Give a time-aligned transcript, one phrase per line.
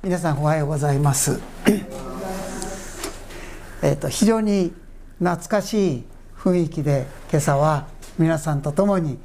[0.00, 1.40] 皆さんおはようございます。
[3.82, 4.72] えと非常に
[5.18, 6.04] 懐かしい
[6.38, 9.18] 雰囲気で今朝は皆さんと共に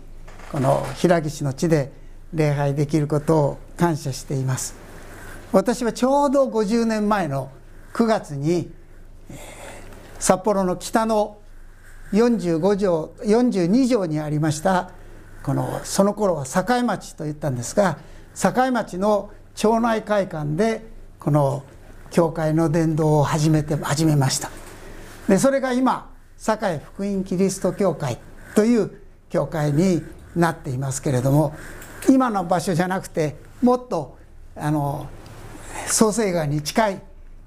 [0.51, 1.93] この平岸の地で
[2.33, 4.73] 礼拝できることを感謝しています。
[5.51, 7.51] 私はちょうど50年前の
[7.93, 8.73] 9月に
[10.17, 11.37] 札幌の北の
[12.13, 14.89] 45条42条にありました
[15.43, 17.99] このその頃は境町と言ったんですが
[18.35, 20.85] 境町の町内会館で
[21.19, 21.63] この
[22.11, 24.49] 教会の伝道を始めて始めました。
[25.27, 28.19] でそれが今堺福音キリスト教会
[28.55, 28.91] という
[29.29, 30.03] 教会に
[30.35, 31.55] なっていますけれども
[32.09, 34.17] 今の場所じゃなくてもっと
[34.55, 35.07] あの
[35.87, 37.01] 創成川に近い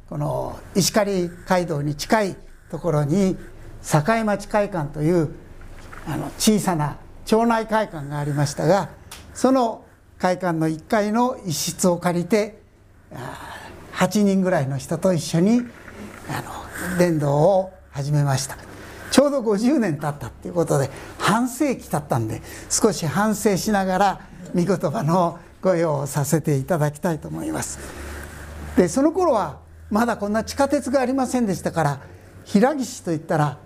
[0.09, 2.37] この石狩街道に近い
[2.71, 3.37] ところに
[3.83, 5.35] 境町会館という
[6.09, 8.89] あの小さな町内会館がありましたが
[9.35, 9.85] その
[10.19, 12.59] 会館の1階の一室を借りて
[13.93, 15.63] 8人ぐらいの人と一緒に
[16.29, 18.57] あの伝道を始めました。
[19.11, 24.21] ちょうど50年経ったっていうことで半世紀経ったんで少し反省しながら
[24.55, 27.79] 御言葉のご用をさせていただきたいと思います。
[28.77, 29.59] でその頃は
[29.91, 32.01] まだこんな地下鉄がありませんでしたから
[32.45, 33.59] 平岸といったら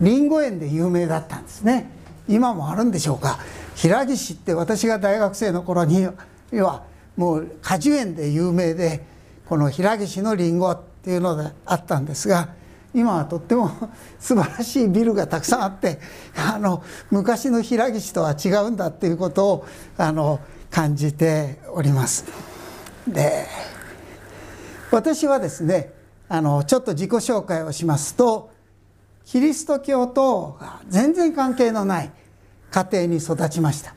[0.00, 2.01] りんご園で有名だったんですね。
[2.32, 3.38] 今もあるんでしょうか？
[3.74, 6.06] 平岸って私が大学生の頃に
[6.52, 6.84] は
[7.16, 9.04] もう果樹園で有名で
[9.48, 12.48] この平岸のりんごっていうのがあったんですが
[12.94, 13.70] 今はとっても
[14.18, 15.98] 素晴らしいビルがたくさんあって
[16.36, 22.24] あの昔の平岸とは違うんだっていうことをあの感じております。
[23.06, 23.46] で
[24.90, 25.92] 私はですね
[26.28, 28.50] あのちょっと自己紹介をしますと
[29.24, 30.58] キリスト教と
[30.88, 32.10] 全然関係のない
[32.72, 33.94] 家庭に育ちました。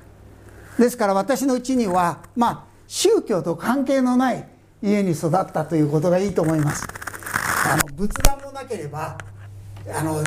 [0.78, 4.48] ですから私のうちにはまあ宗教と関係のない
[4.84, 6.86] 家に育ったということがいいと思います。
[7.68, 9.18] あの仏壇もなければ
[9.92, 10.22] あの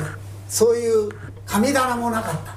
[0.49, 1.09] そういう
[1.45, 2.55] 神棚もなかった。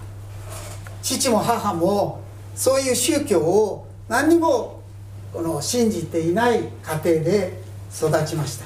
[1.03, 2.23] 父も母も
[2.55, 4.83] そういう宗教を何にも
[5.33, 6.65] この信じていない家
[7.05, 7.63] 庭で
[7.95, 8.65] 育ちました。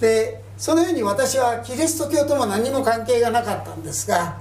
[0.00, 4.36] でそのように私はキリスト教とも何も関係がなかったんですが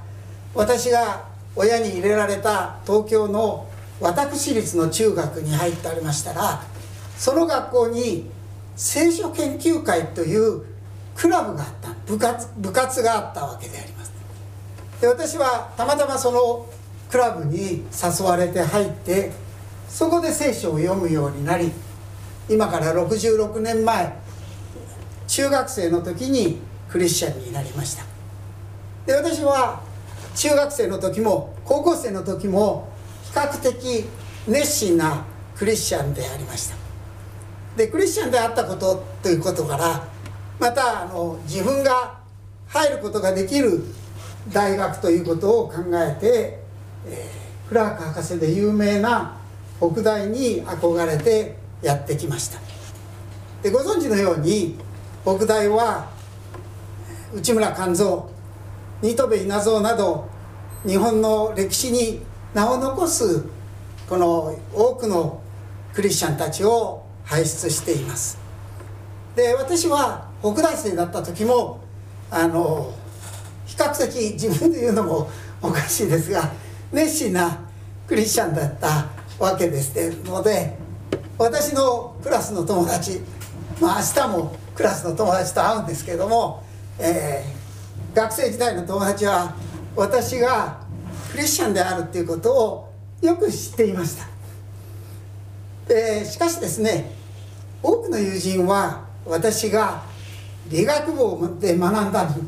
[0.53, 1.26] 私が
[1.57, 3.67] 親に入れられた東京の
[3.99, 6.61] 私立の中学に入ってありましたら
[7.17, 8.29] その学校に
[8.75, 10.61] 聖書研究会という
[11.15, 11.87] クラブがあった。
[12.05, 14.13] 部活部活があったわけであります。
[15.01, 16.65] で私はたまたまその
[17.09, 19.31] クラブに誘われて入って
[19.89, 21.71] そこで聖書を読むようになり
[22.49, 24.13] 今から66年前
[25.27, 28.03] 中学生の時にクリスチャンになりました。
[29.05, 29.81] で私は
[30.37, 32.87] 中学生の時も高校生の時も
[33.23, 34.05] 比較的
[34.47, 35.25] 熱心な
[35.55, 36.75] クリスチャンでありました。
[37.75, 40.07] でクリスチャンであったことということから
[40.59, 42.19] またあの自分が
[42.67, 43.83] 入ることができる
[44.53, 46.59] 大学ということを考えて、
[47.07, 49.37] えー、クラーク博士で有名な
[49.79, 52.59] 北大に憧れてやってきました。
[53.63, 54.77] でご存知のように
[55.23, 56.09] 北大は
[57.33, 58.36] 内村勘三
[59.01, 60.27] 新渡戸稲造など
[60.85, 62.21] 日本の歴史に
[62.53, 63.43] 名を残す
[64.09, 65.41] この多くの
[65.93, 68.39] クリスチャンたちを輩出しています。
[69.35, 71.81] で私は北大生だった時も
[72.31, 72.93] あの
[73.65, 75.29] 比較的自分で言うのも
[75.61, 76.51] おかしいですが
[76.91, 77.59] 熱心な
[78.07, 79.07] クリスチャンだった
[79.37, 79.93] わけです。
[80.25, 80.77] ので
[81.37, 83.21] 私のクラスの友達
[83.79, 86.63] まあ明日もクラスの友達と会うんですけども、
[86.97, 87.56] えー、
[88.17, 89.53] 学生時代の友達は
[89.95, 90.79] 私が
[91.31, 94.27] クリスチャンであるっていうことをよく知っていました。
[95.87, 97.11] でしかしですね
[97.83, 100.01] 多くの友人は私が
[100.67, 102.41] 理学部で学んだに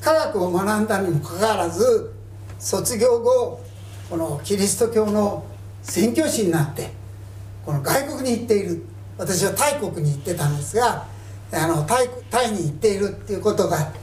[0.00, 2.14] 科学を学んだにもかかわらず
[2.58, 3.60] 卒業後
[4.08, 5.44] このキリスト教の
[5.82, 6.90] 宣教師になって
[7.66, 8.82] この外国に行っている
[9.18, 11.06] 私はタイ国に行ってたんですが
[11.52, 13.92] あのタイタイに行っているっていうことが「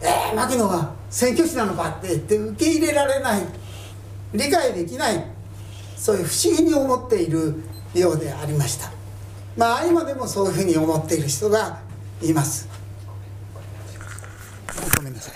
[0.00, 3.42] えー、牧野が宣教師なのか?」って言って受け入れられない
[4.34, 5.24] 理解できない
[5.96, 7.62] そういう不思議に思っている
[7.94, 8.90] ようでありました
[9.56, 11.78] まあ今でもそういうふうに思っている人が
[12.22, 12.68] います
[14.96, 15.34] ごめんなさい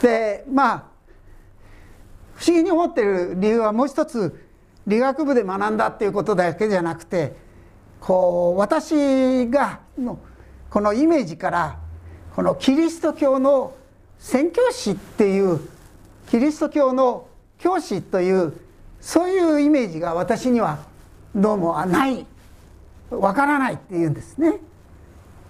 [0.02, 0.82] でまあ
[2.34, 4.49] 不思議に思っている理由はもう一つ
[4.86, 7.34] 理学部で学んだっていうことだけじゃなくて
[8.00, 10.18] こう私がの
[10.70, 11.78] このイメージから
[12.34, 13.74] このキリスト教の
[14.18, 15.60] 宣教師っていう
[16.28, 17.26] キリスト教の
[17.58, 18.54] 教師という
[19.00, 20.78] そういうイメージが私には
[21.34, 22.26] どうもない
[23.10, 24.58] わからないっていうんですね。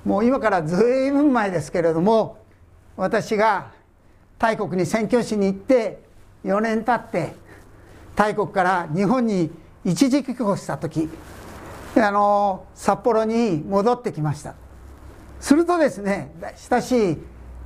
[0.05, 2.39] もう今からずいぶん前ですけれども
[2.97, 3.71] 私が
[4.39, 6.03] 大国に宣教師に行って
[6.45, 7.35] 4年経って
[8.17, 9.51] 大国から日本に
[9.85, 11.09] 一時帰国した時
[11.97, 14.55] あの札幌に戻ってきました
[15.41, 16.33] するとですね
[16.71, 17.19] 親しい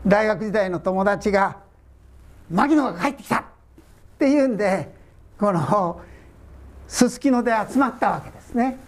[0.07, 1.59] 大学時代の友達が
[2.51, 3.43] 「牧野が帰ってきた!」っ
[4.19, 4.95] ていうんで
[5.39, 6.01] この
[6.87, 8.79] すすきので集まったわけですね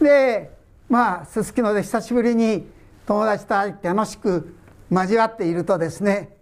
[0.00, 0.50] で
[0.88, 2.68] まあすすきので久しぶりに
[3.06, 4.56] 友達と会って楽しく
[4.90, 6.36] 交わっているとですね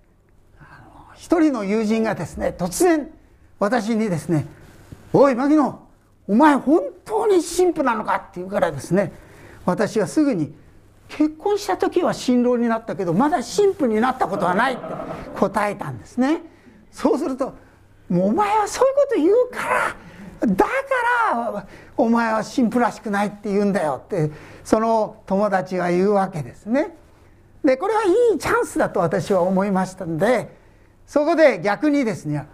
[1.14, 3.11] 一人の友人がですね突然
[3.58, 4.46] 私にですね
[5.12, 5.81] 「おい牧野
[6.28, 9.12] お前本当に神父なのか?」って言うからですね
[9.64, 10.55] 私はすぐに
[11.08, 14.82] 「結婚した時は新郎になったけどまだ神父になったことはない」って
[15.38, 16.43] 答えたんですね。
[16.93, 17.55] そうすると
[18.08, 19.69] 「もうお前はそういうこと言うか
[20.44, 20.70] らだか
[21.32, 21.66] ら
[21.96, 24.31] お前は神父らしくないって言うんだよ」って
[24.64, 26.96] その友達が言うわけですね。
[27.64, 30.56] でこれはいいチャンスだと私は思いましたんで
[31.06, 32.46] そこで逆にですね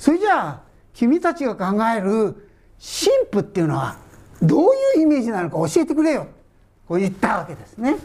[0.00, 0.62] それじゃあ
[0.94, 2.48] 君たちが考える
[2.78, 3.98] 神父っていうのは
[4.40, 4.60] どう
[4.96, 6.26] いうイメージなのか教えてくれよ
[6.88, 7.96] こう言ったわけですね。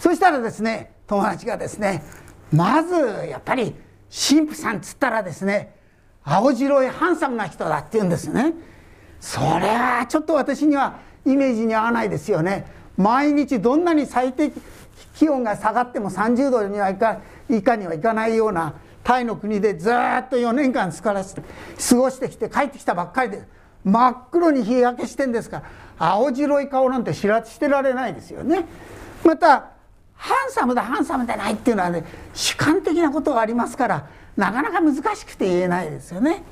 [0.00, 2.02] そしたらですね友達がですね
[2.52, 2.96] まず
[3.28, 3.72] やっぱり
[4.10, 5.76] 神父さんっつったらですね
[6.24, 8.54] 青白いハンサムな人だって言うんですね。
[9.20, 12.66] それはちょっと私にはイメージに合わないですよね。
[12.96, 14.50] 毎日どんなに最低
[15.14, 21.14] 気温が下がっても30度にはいか以下にはいかないようなタイの国でずっと4年間過
[21.96, 23.42] ごしてきて帰ってきたばっかりで
[23.84, 25.64] 真っ黒に日焼けしてんですから
[25.98, 28.64] 青白い顔なんて知らしてられないですよね。
[29.24, 29.70] また
[30.14, 36.44] ハンサムだハンサムでないっていうのはね主観的なことがありますからなかなか難しくて言えないですよね。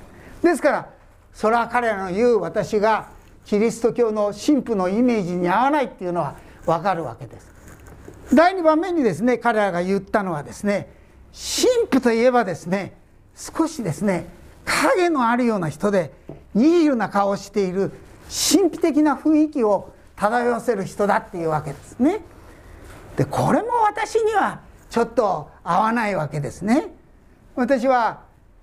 [0.43, 0.89] ですから
[1.33, 3.09] それは彼らの言う私が
[3.45, 6.35] キリスト教の神父のイメージに合わないっていうのは
[6.67, 7.49] 分かるわけです。
[8.35, 11.00] 第2番目にですね彼らが言ったのはですね
[11.33, 12.95] 神父といえばですね
[13.35, 14.27] 少しですね
[14.65, 16.13] 影のあるような人で
[16.55, 17.93] ニヒルな顔をしている
[18.29, 22.21] 神秘的な雰囲気を漂わせる人だっていうわけですね。
[23.17, 24.61] でこれも私には
[24.91, 26.93] ちょっと合わないわけですね。
[27.57, 28.21] 私は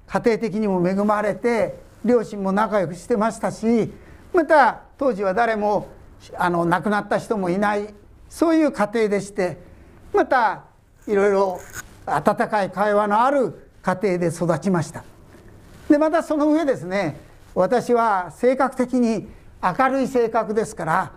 [0.08, 3.92] 家庭的にも恵まれて両親も仲良くしてましたし
[4.34, 5.90] また当時は誰も
[6.38, 7.94] あの亡くなった人もいない
[8.30, 9.58] そういう家庭でして
[10.14, 10.64] また
[11.08, 11.60] いろいろ
[12.08, 15.04] 温かい会話のある家庭で育ちました
[15.90, 17.20] でまたその上ですね
[17.54, 19.28] 私は性格的に
[19.62, 21.12] 明るい性格ですから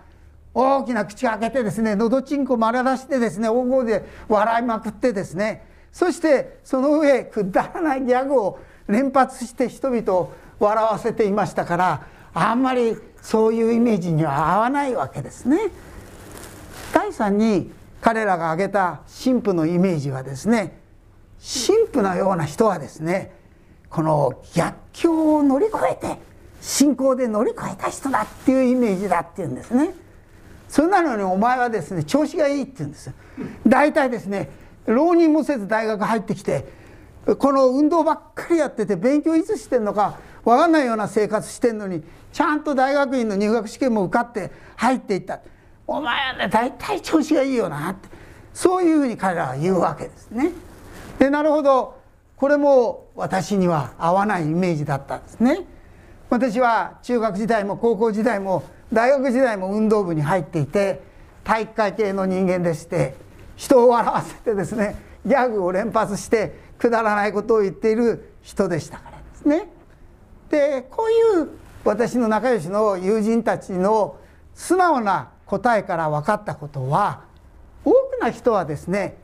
[0.53, 15.69] 大きな口を開けてですねのどちんこ丸出してですね大声で笑いまくってですねそしてその上くだらないギャグを連発して人々を笑わせていましたからあんまりそういうイメージには合わないわけですね。
[16.93, 17.71] 第3に
[18.01, 20.80] 彼らが挙げた神父のイメージはですね
[21.41, 23.33] 神父のような人はですね
[23.89, 26.17] この逆境を乗り越えて
[26.61, 29.93] 信仰で乗り越えた人だっていうイメージだっていうんですね。
[30.69, 33.11] それなのにお前はですね調子がいいって言うんです。
[33.67, 34.49] 大体ですね
[34.85, 36.65] 浪人もせず大学入ってきて
[37.39, 45.39] この運動ばっかりやってて勉強いつしてんのか分かんないような生活してんのにちゃんと大学院の入学試験も受かって入っていった。
[45.87, 48.07] お前はね大体調子がいいよなって
[48.53, 50.51] そういうふうに彼らは言うわけですね。
[51.21, 51.99] でなるほど
[52.35, 55.67] これも私には合わないイメージだったんですね。
[56.31, 60.99] 私は中学時代も高校時代も大学時代も運動部に入っていて
[61.43, 63.13] 体育会系の人間でして
[63.55, 69.69] 人を笑わせてですねギャグを連発してくだらないことを言っている人でしたからですね。
[70.49, 71.49] でこういう
[71.85, 74.17] 私の仲良しの友人たちの
[74.55, 77.25] 素直な答えから分かったことは
[77.85, 79.20] 多くの人はですね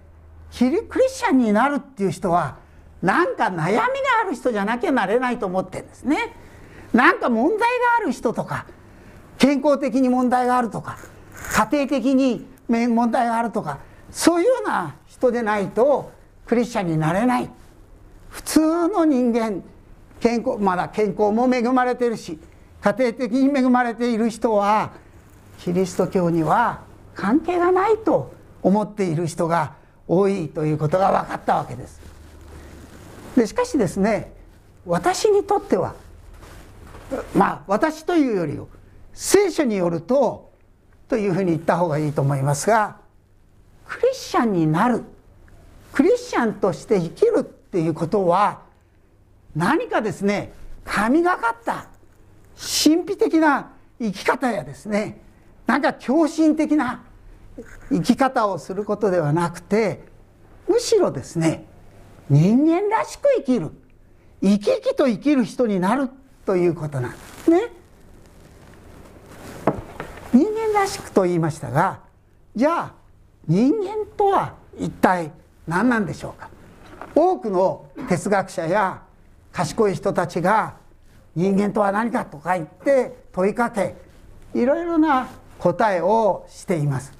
[0.51, 2.57] キリクリスチャンになるっていう人は
[3.01, 3.81] なんか悩みが
[4.25, 6.33] ある人じゃなきゃなれないと思ってんですね。
[6.93, 7.65] なんか問題が
[7.99, 8.65] ある人とか
[9.37, 10.97] 健康的に問題があるとか
[11.53, 16.11] 家庭的に問題があるとかそういうような人でないと
[16.45, 17.49] クリスチャンになれない
[18.29, 19.63] 普通の人間
[20.19, 22.39] 健康まだ健康も恵まれてるし
[22.81, 24.91] 家庭的に恵まれている人は
[25.59, 26.81] キリスト教には
[27.15, 29.73] 関係がないと思っている人が
[30.07, 31.99] 多いということが分かったわけです。
[33.35, 34.33] でしかしですね
[34.85, 35.95] 私にとっては
[37.35, 38.59] まあ私というより
[39.13, 40.51] 聖書によると
[41.07, 42.97] というふうに言った方がいいと思いますが
[43.87, 45.03] クリスチャンになる
[45.93, 48.61] クリスチャンとして生きるっていうことは
[49.55, 51.87] 何かですね神がかった
[52.57, 55.21] 神秘的な生き方やですね
[55.65, 57.03] なんか狂信的な
[57.89, 60.01] 生き方をすることではなくて
[60.67, 61.65] むしろですね
[62.29, 63.71] 人間らしく生きる。
[64.41, 66.09] 生き生きと生きる人になる
[66.45, 67.61] ということなんですね。
[70.33, 72.01] 人間らしくと言いましたが
[72.55, 72.93] じゃあ
[73.47, 75.31] 人間とは一体
[75.65, 76.49] 何なんでしょうか。
[77.15, 79.01] 多くの哲学者や
[79.51, 80.75] 賢い人たちが
[81.35, 83.95] 人間とは何かとか言って問いかけ
[84.53, 87.16] いろいろな答えをしています。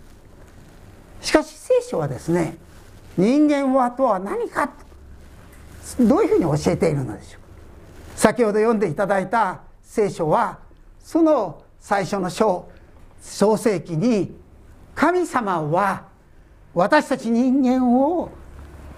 [1.28, 2.58] しかし聖書はですね
[3.18, 4.72] 人間はとは何か
[6.00, 7.42] どういうふうに教えているのでしょう
[8.18, 10.60] 先ほど読んでいただいた聖書は
[11.02, 12.70] その最初の章
[13.20, 14.38] 創世記に
[14.96, 16.06] 神様は
[16.74, 18.32] 私たち人間を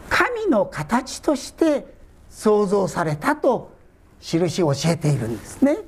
[0.08, 1.88] 神の形として
[2.30, 3.76] 創造されたと
[4.22, 5.80] 印を教えているんですね。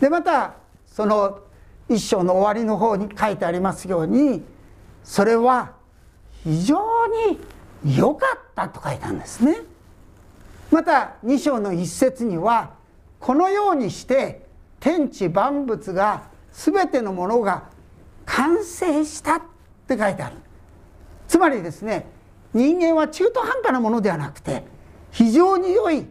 [0.00, 0.54] でまた
[0.86, 1.40] その
[1.88, 4.44] 一章の終わりの方に書いてありますように
[5.04, 5.72] それは
[6.44, 6.78] 非常
[7.84, 9.56] に良かったと書いたんですね。
[10.70, 12.74] また2章の一節には
[13.20, 14.46] このようにして
[14.80, 17.64] 天地万物が全てのものが
[18.26, 19.42] 完成したっ
[19.86, 20.36] て書いてある
[21.26, 22.06] つまりですね
[22.52, 24.64] 人間は中途半端なものではなくて
[25.10, 26.06] 非常に良い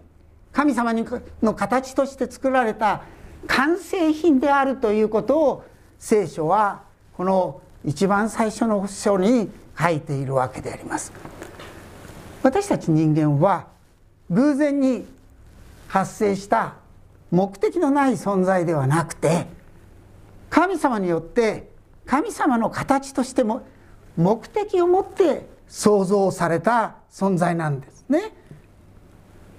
[0.51, 0.94] 神様
[1.41, 3.03] の形として作られた
[3.46, 5.65] 完成品であるということを
[6.00, 11.13] 聖書はこの一番最初の書に書いているわけであります。
[12.44, 13.67] 私たち人間は
[14.29, 15.06] 偶然に
[15.88, 16.75] 発生した
[17.32, 19.48] 目的のない存在ではなくて
[20.50, 21.70] 神様によって
[22.06, 23.65] 神様の形としても
[24.17, 28.34] 目的を持って創造された存在なんですね。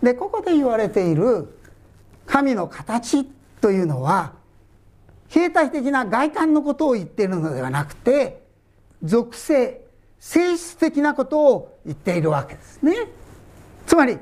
[0.02, 1.58] でここで言われている
[2.26, 3.25] 神の形
[3.62, 4.38] というのは
[5.28, 8.42] 形態的な外観のことを言っているのではなくて
[9.02, 9.82] 属性
[10.18, 12.92] 性質的なことを言っているわけですね。
[13.87, 14.18] つまり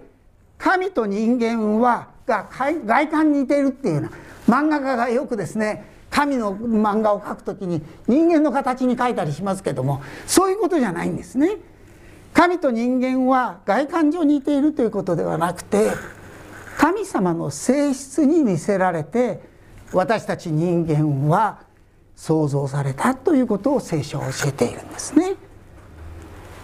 [0.59, 4.13] 神と人間はが外観に似ているっていうのは
[4.49, 11.57] 漫画家がよくですね神の漫画を描くときに人間の形に描いたりしますけどもそういうことじゃないんですね。
[12.33, 15.91] 神と人間は外観上似ているということではなくて
[16.77, 19.41] 神様の性質に似せられて
[19.93, 21.61] 私たち人間は
[22.15, 25.37] 創造されたということを聖書は教えているんですね。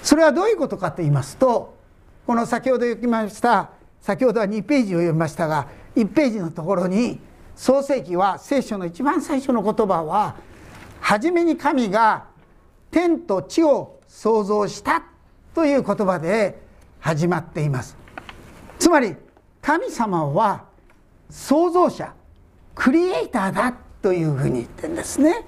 [0.02, 1.79] それはどういうことかと言いますと
[2.26, 7.21] この先ほど言いました先ほどは2ページを読みましたが1ページのところに
[7.55, 10.37] 創世記は聖書の一番最初の言葉は
[11.00, 12.26] 初めに神が
[12.91, 15.05] 天と地を創造した
[15.55, 16.61] という言葉で
[16.99, 17.97] 始まっています
[18.79, 19.14] つまり
[19.61, 20.64] 神様は
[21.31, 22.12] 創造者
[22.75, 25.45] クリエイターだというふうに言ってるんですね。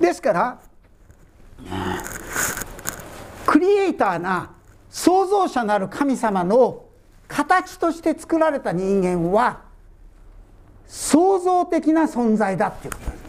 [0.00, 0.58] ですから
[3.44, 4.52] クリエイターな
[4.90, 6.84] 創造者なる神様の
[7.26, 9.62] 形として作られた人間は
[10.86, 13.24] 創造的な存在だっていうことです。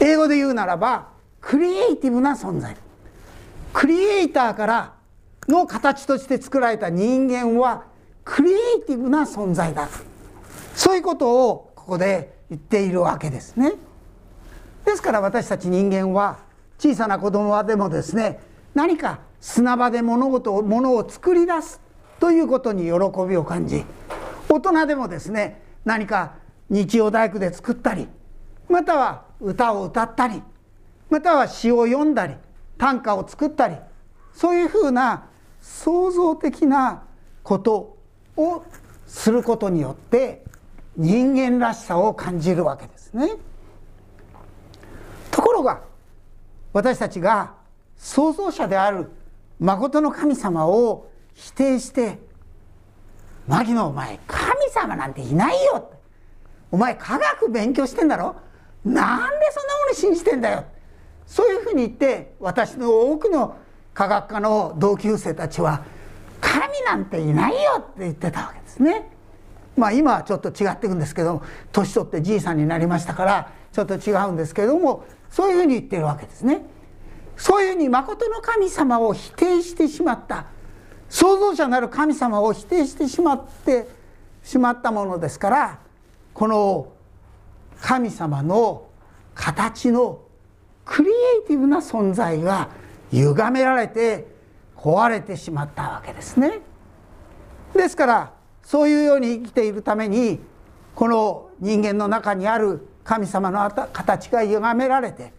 [0.00, 1.08] 英語で言うならば
[1.40, 2.76] クリエイティブな存在。
[3.74, 4.94] クリエイターから
[5.48, 7.84] の形として作られた人間は
[8.24, 9.88] クリエイティブな存在だ。
[10.74, 13.72] そういうことをここで言っているわけですね。
[14.86, 16.38] ですから私たち人間は
[16.78, 18.40] 小さな子供はでもですね
[18.74, 21.80] 何か砂場で物事を物を作り出す
[22.20, 22.90] ということに喜
[23.28, 23.84] びを感じ
[24.48, 26.34] 大人でもですね何か
[26.70, 28.08] 日曜大工で作ったり
[28.68, 30.42] または歌を歌ったり
[31.10, 32.34] または詩を読んだり
[32.78, 33.76] 短歌を作ったり
[34.34, 35.28] そういうふうな
[35.60, 37.04] 創造的な
[37.42, 37.96] こと
[38.36, 38.64] を
[39.06, 40.44] することによって
[40.96, 43.30] 人間らしさを感じるわけですね。
[45.30, 45.80] ところが
[46.72, 47.54] 私たちが
[47.96, 49.10] 創造者である
[49.60, 52.18] 誠の神様を否定して
[53.46, 55.90] 「牧野お前神様なんていないよ」
[56.70, 58.34] お前科学勉強してんだろ？
[58.84, 60.64] なんでそんなもの信じてんだよ」
[61.26, 63.56] そういうふうに言って私の多くの
[63.92, 65.84] 科学科の同級生たちは
[66.40, 69.10] 「神なんていないよ」って言ってたわけですね。
[69.76, 76.64] まあ今はちょっと違っていくんですけど年取ってじいさんになりましたからちょっと違うんですけれどもそういうふうに言ってるわけですね。
[77.36, 80.46] そういうふうに誠の神様を否定してしまった
[81.08, 83.88] 創造者なる神様を否定してしまって
[84.42, 85.78] しまったものですから
[86.32, 86.92] この
[87.80, 88.86] 神様の
[89.34, 90.20] 形の
[90.84, 91.12] クリエ
[91.44, 92.68] イティブな存在が
[93.10, 94.26] 歪められて
[94.76, 96.60] 壊れてしまったわけですね。
[97.74, 100.40] ですからそういうように生きているために
[100.94, 105.32] この人間の中にある神様の形が歪められて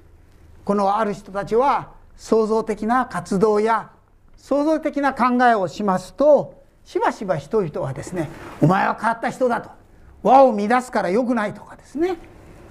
[0.64, 3.92] このある人たちは創造的な活動や
[4.38, 8.30] 創造的な考えをしますとしばしば人々はですね
[8.62, 9.70] 「お前は変わった人だ」と
[10.22, 12.18] 「和を乱すからよくない」とかですね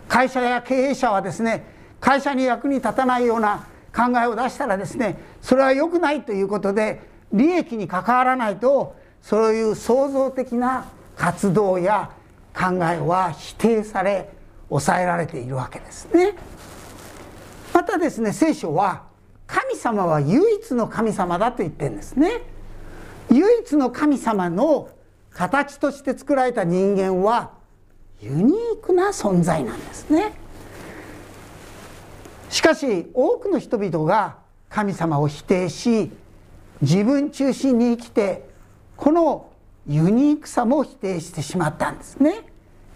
[0.08, 1.64] 会社や経営者はですね
[2.04, 7.00] 会社に役に立たないような考えを出したらですねそれは良くないということで
[7.32, 10.84] 利益に関わらないとそういう創造的な
[11.16, 12.10] 活動や
[12.54, 14.28] 考えは否定され
[14.68, 16.34] 抑えられているわけですね。
[17.72, 19.04] またですね聖書は
[19.46, 22.42] 神様は唯一の神様だと言ってるんですね。
[23.30, 24.90] 唯一の神様の
[25.30, 27.52] 形として作られた人間は
[28.20, 30.43] ユニークな存在なんですね。
[32.54, 34.36] しかし多くの人々が
[34.68, 36.12] 神様を否定し
[36.80, 38.48] 自分中心に生きて
[38.96, 39.50] この
[39.88, 42.42] ユニークさも否定してしまったんですね。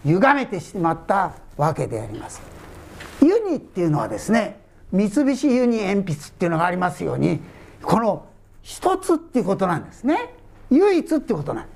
[0.05, 2.41] 歪めてしまったわけであります。
[3.21, 4.61] ユニっていうのはですね
[4.93, 7.41] 三菱ユニ鉛筆っていうのがありますように
[7.83, 8.27] この
[8.61, 10.35] 一つっていうことなんですね。
[10.71, 11.71] 唯一っていうことなんで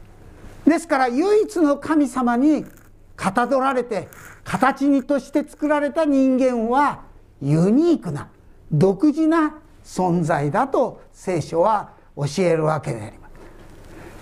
[0.64, 0.70] す。
[0.70, 2.66] ですから唯一の神様に
[3.18, 4.08] かたどられて
[4.46, 7.12] 形にとして作られた人間は
[7.44, 8.30] ユニークな
[8.72, 13.34] 独自な存在だと聖書は教えるわけであります。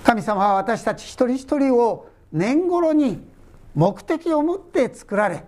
[0.03, 3.23] 神様は私たち一人一人を年頃に
[3.75, 5.45] 目的を持って作られ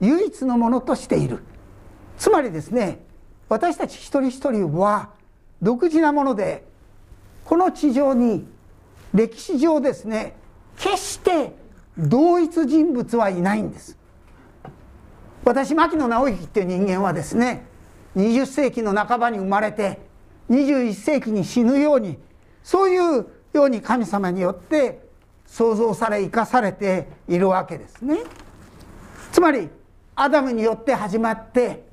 [0.00, 1.40] 唯一のものとしている。
[2.16, 3.04] つまりですね
[3.50, 5.10] 私たち一人一人は
[5.60, 6.64] 独自なもので
[7.44, 8.46] この地上に
[9.12, 10.36] 歴史上ですね
[10.78, 11.54] 決して
[11.98, 13.98] 同一人物はいないんです。
[15.44, 17.66] 私牧野直之っていう人間はですね
[18.16, 19.98] 20世紀の半ばに生まれて
[20.50, 22.18] 21世紀に死ぬように
[22.62, 25.04] そういうように神様によって
[25.46, 28.18] 創造され生かされているわけですね。
[29.32, 29.68] つまり
[30.16, 31.84] アダムによって始まって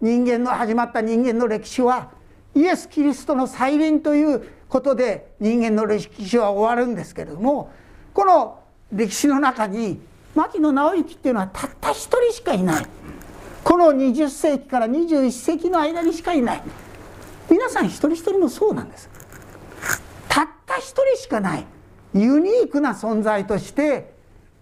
[0.00, 2.10] 人間の始まった人間の歴史は
[2.54, 7.70] イエス・キリストの再臨ということで人間の歴史は終わるんですけれども
[8.12, 8.60] この
[8.92, 10.00] 歴史の中に
[10.34, 12.86] 牧野直之っていうのはたった一人しかいない。
[13.64, 16.62] この20世紀から21世紀の間にしかいない。
[17.50, 19.10] 皆さん一人一人もそうなんです。
[20.28, 21.66] たった一人しかない。
[22.14, 24.14] ユニークな存在として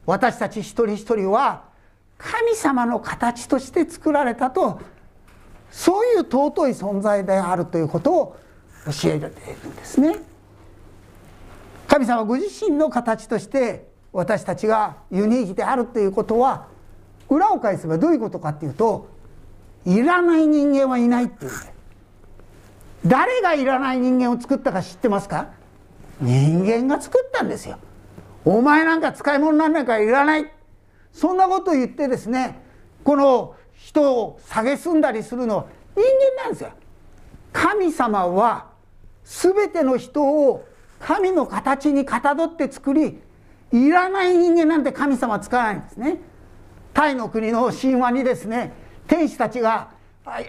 [0.06, 1.64] 私たち一人一人は
[2.16, 4.80] 神様の形として作られたと
[5.70, 8.36] そういう尊い存在であるということを
[8.86, 10.16] 教えているんですね。
[11.86, 16.66] 神様ご自身の形として私たちがユニークであるということは
[17.28, 19.06] 裏を返せばどういうことかっていうと
[19.86, 21.52] いらない人間はいないっていう。
[23.06, 25.50] 誰がいらない人間を作ったか知ってますか？
[26.20, 27.78] 人間が作ったんですよ。
[28.44, 30.50] お前なんか使い物なんだからいらない。
[31.12, 32.60] そんなことを言ってですね
[33.04, 36.02] この人を蔑んだりするのは人
[36.36, 36.70] 間なんですよ。
[37.52, 38.66] 神様は
[39.24, 40.66] 全ての人を
[40.98, 43.20] 神の形にかたどって作り
[43.72, 46.18] いらない人間なんて神様は使わないんですね。
[46.94, 48.72] タイの国の神話にですね
[49.06, 49.90] 天使たちが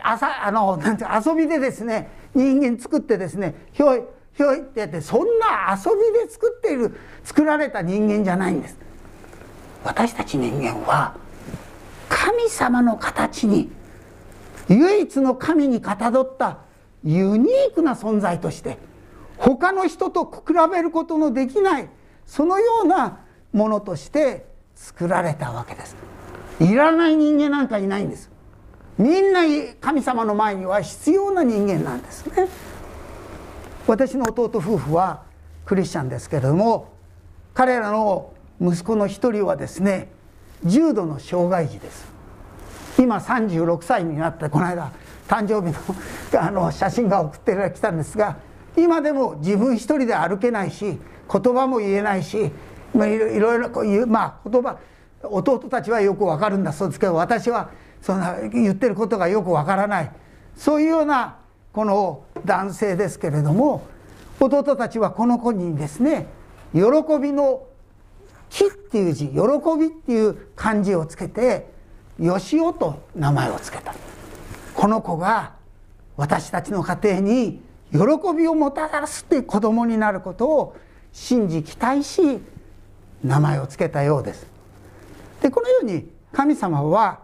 [0.01, 4.03] 朝あのなんて遊びでですね人間作ってですねひょい
[4.35, 8.77] ひょいってやってそんな遊びで作っている作られた人間じゃないんです。
[9.83, 11.15] 私たち人間は
[12.09, 13.69] 神様の形に
[14.67, 16.59] 唯一の神にかたどった
[17.03, 18.77] ユニークな存在として
[19.37, 21.89] 他の人と比べることのできない
[22.29, 25.95] そのようなものとして作られたわけです。
[26.59, 28.29] いらない人間なんかいないんです。
[28.99, 29.41] みんな
[29.81, 32.47] 神様の前には必要な人間なんですね。
[33.87, 35.23] 私の弟夫婦は
[35.65, 36.93] クリスチャンですけれども
[37.55, 40.11] 彼らの息子の一人はですね
[40.63, 42.11] 重度の障害児です。
[42.99, 44.91] 今36歳になってこの間
[45.27, 45.73] 誕生日
[46.31, 48.37] のあの写真が送ってきたんですが
[48.77, 50.97] 今でも自分一人で歩けないし
[51.31, 52.49] 言葉も言えないしい
[52.93, 54.77] ろいろこういうまあ言葉
[55.23, 57.69] 弟たちはよくわかるんだそうですけど私は
[58.01, 60.11] そんな言ってることがよくわからない。
[60.55, 61.37] そういうような
[61.73, 63.85] この男性ですけれども
[64.39, 66.27] 弟たちはこの子にですね
[66.73, 66.81] 喜
[67.21, 67.65] びの
[68.49, 69.37] 木っていう字喜
[69.79, 71.69] びっていう漢字をつけて
[72.19, 73.93] 吉尾と名前をつけた。
[74.73, 75.53] この子が
[76.15, 77.99] 私たちの家庭に喜
[78.35, 80.77] びをもたらすっていう子供になることを
[81.11, 82.39] 信じ期待し
[83.23, 84.47] 名前をつけたようです。
[85.41, 87.19] でこのように神様は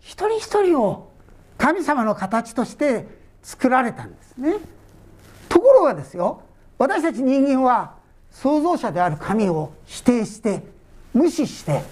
[0.00, 1.10] 一人一人を
[1.58, 3.06] 神様の形として
[3.42, 4.54] 作られたんですね。
[5.48, 6.42] ところがですよ
[6.78, 7.94] 私たち人間は
[8.30, 10.62] 創造者である神を否定して
[11.14, 11.82] 無視して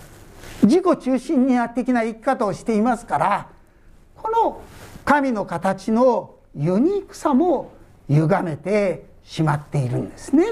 [0.62, 3.48] 自己中心的な生き方をしていますから
[4.16, 4.62] この
[5.04, 7.72] 神の形のユニークさも
[8.08, 10.44] 歪めてしまっているんですね。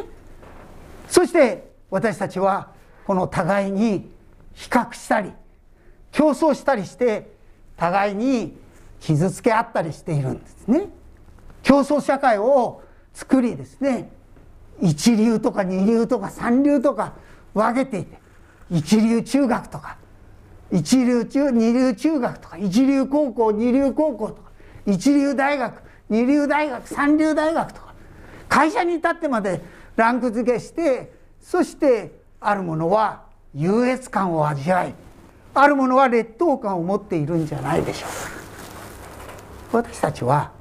[1.08, 2.70] そして私たちは
[3.06, 4.10] この互いに
[4.54, 5.32] 比較したり
[6.10, 7.32] 競争したりして
[7.76, 8.56] 互いに
[9.00, 10.88] 傷つけ合ったりしているんですね。
[11.62, 14.10] 競争社会を作りですね
[14.80, 17.14] 一流とか二流とか三流とか
[17.54, 18.18] 分けていて
[18.70, 19.96] 一流中学とか
[20.72, 24.50] 一流中二流中学とか一流高校二流高校とか
[24.86, 25.82] 一流大学
[26.12, 27.94] 二流大学三流大学とか
[28.46, 29.62] 会社に至ってまで
[29.96, 33.22] ランク付けしてそしてある者は
[33.54, 34.94] 優越感を味わい
[35.54, 38.06] ある者は劣等感を持っているんじゃないでしょ
[39.72, 39.82] うか。
[39.84, 40.52] 私たちは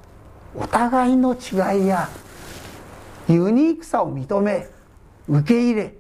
[0.56, 2.08] お互いの違いや
[3.28, 4.70] ユニークさを認め
[5.28, 5.94] 受け入れ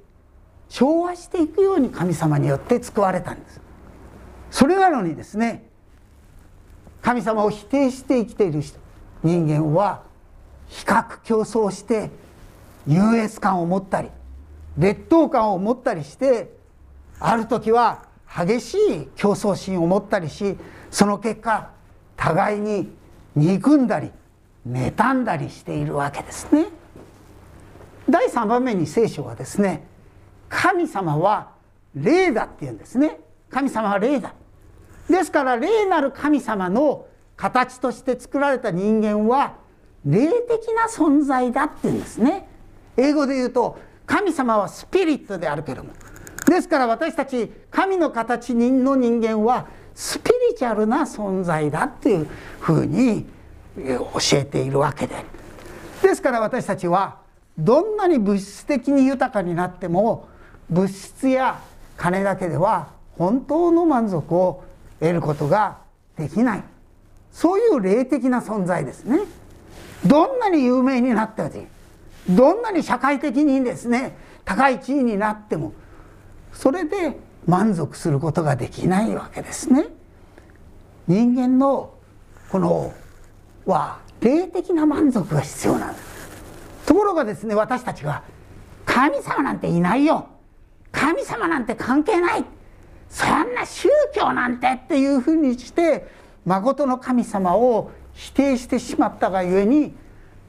[0.69, 3.59] 調和していくように神様によって救われたんです。
[4.49, 5.65] それなのにですね
[7.01, 8.79] 神様を否定して生きている人
[9.23, 10.03] 人間は
[10.67, 12.09] 比較競争して
[12.87, 14.09] 優越感を持ったり
[14.77, 16.53] 劣等感を持ったりして
[17.19, 20.55] ある時は激しい競争心を持ったりし
[20.89, 21.69] その結果
[22.15, 22.89] 互いに
[23.35, 24.11] 憎んだり
[24.67, 26.67] 妬んだりしているわけですね。
[28.09, 29.85] 第3番目に聖書はですね
[30.49, 31.51] 神様は
[31.95, 34.33] 霊だっていうんですね神様は霊だ
[35.09, 37.05] ですから霊なる神様の
[37.35, 39.55] 形として作られた人間は
[40.05, 42.47] 霊的な存在だっていうんですね。
[42.97, 45.91] 英語で言うと神様はスピリットであるけども。
[46.45, 52.27] ですから私たち神の形の人間はスピリチュアルな存在だっていう
[52.59, 53.25] ふうに
[53.75, 55.15] 教えているわけで。
[56.01, 57.19] ですから私たちは
[57.57, 60.27] どんなに物質的に豊かになっても
[60.69, 61.59] 物質や
[61.95, 64.63] 金だけでは本当の満足を
[64.99, 65.77] 得ることが
[66.17, 66.63] できない。
[67.31, 69.19] そういう霊的な存在ですね。
[70.05, 71.67] どんなに有名になったり
[72.29, 74.15] どんなに社会的にですね
[74.45, 75.73] 高い地位になっても
[76.53, 79.87] それで満足することができないわけですね。
[81.07, 81.93] 人間の
[82.51, 82.93] この
[83.65, 86.11] は霊的な満足が必要なんです。
[86.85, 88.23] ところがですね私たちは
[88.85, 90.27] 神様なんていないよ。
[90.91, 92.45] 神様なんて関係ない。
[93.09, 96.07] そんな宗教なんてっていうふうにして
[96.45, 99.93] 誠の神様を否定してしまったがゆえに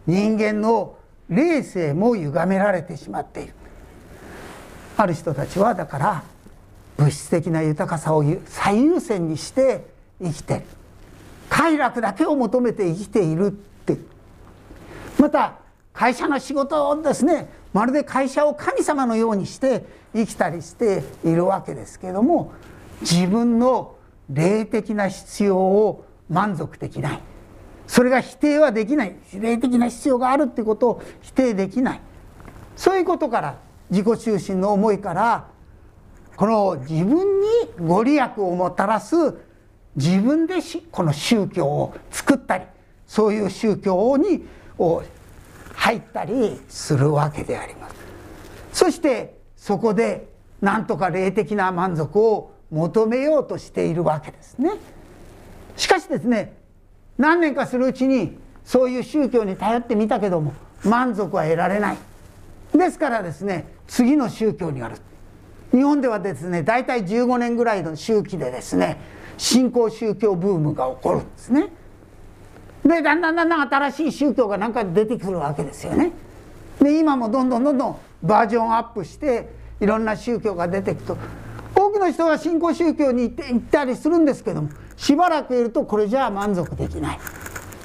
[0.07, 0.97] 人間の
[1.29, 3.55] 霊性も歪められてしまっている。
[4.97, 6.23] ある人たちはだから
[6.97, 9.87] 物質的な豊かさを最優先にして
[10.23, 10.63] 生きてる。
[11.49, 13.99] 快楽だけを求めて生きているって。
[15.19, 15.55] また
[15.93, 22.53] 会社の仕事をですねまるで会社を神様のようにして生きたりしているわけですけれども
[23.01, 23.92] 自分の
[24.31, 27.21] 霊的な必要を満足できない。
[27.87, 29.17] それが否定はできない。
[29.35, 32.01] 霊的な必要があるってことを否定できない。
[32.77, 33.59] そういうことから
[33.91, 35.49] 自己中心の思いから
[36.37, 37.47] この自分に
[37.81, 39.15] ご利益をもたらす
[39.95, 40.55] 自分で
[40.91, 42.65] この宗教を作ったり
[43.07, 44.47] そういう宗教に
[45.75, 47.95] 入ったりするわけであります。
[48.73, 50.33] そしてそこで
[50.63, 54.71] なんとか霊的な満足を求めようとしているわけですね。
[55.77, 56.55] しかしですね
[57.19, 60.55] 何年かするうちにそういう宗教に頼ってみたけども
[60.85, 61.97] 満足は得られない。
[62.73, 64.97] ですからですね次の宗教にある。
[65.71, 68.99] 日本ではですね大体15年ぐらいの周期でですね
[69.37, 71.69] 新興宗教ブームが起こるんですね。
[72.85, 76.13] でだんだんだんだん新しい宗教が何か出てくるわけですよね。
[76.81, 81.17] で今もどんどんどんどんバージョンアップしていろんな宗教が出てくと。
[82.03, 87.21] の人が新興宗教に行って行ったりするんですけどもしばらくいるとこれじゃあ満足できない。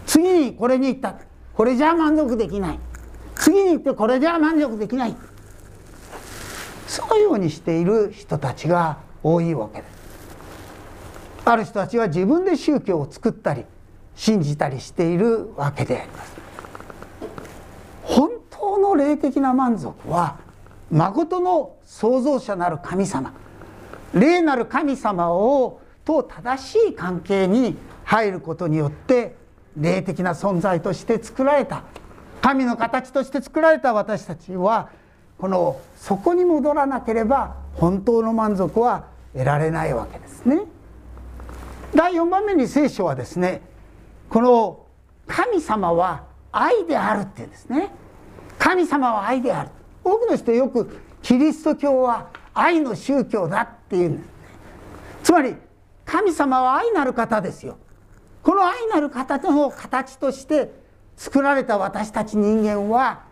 [0.05, 1.15] 次にこれに行った。
[1.53, 2.79] これじゃあ満足できない。
[3.35, 5.15] 次に行ってこれじゃあ満足できない。
[6.87, 9.97] そういうようにしている人たちが多いわけです。
[11.45, 13.65] ある人たちは自分で宗教を作ったり
[14.15, 16.35] 信じたりしているわけであります。
[18.03, 20.37] 本当の霊的な満足は
[20.91, 23.33] 誠の創造者なる神様
[24.19, 29.35] 霊なる神様をと正しい関係に入ることによって
[29.75, 31.83] 霊的な存在として作られた
[32.41, 34.89] 神の形として作られた私たちは
[35.37, 40.61] このそこに戻らなければ本当の満足は得られないわけですね。
[41.93, 43.61] 第4番目に聖書はですね
[44.29, 44.85] この
[45.25, 47.91] 神様は愛であるっていうんですね
[48.57, 49.69] 神様は愛である
[50.03, 54.37] 多くの人よくキリスト教は愛の宗教だっていうんです
[55.23, 55.55] つまり
[56.05, 57.77] 神様は愛なる方ですよ。
[58.41, 60.71] この愛なる方の形として
[61.17, 63.23] 作られた私たち人間は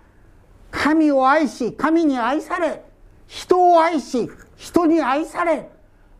[0.71, 2.83] 神を愛し神に愛され
[3.27, 5.69] 人を愛し人に愛され